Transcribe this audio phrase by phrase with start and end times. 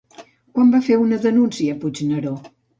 [0.55, 2.37] Quan va fer una denúncia Puigneró?